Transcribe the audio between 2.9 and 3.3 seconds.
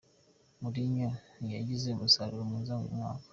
mwaka.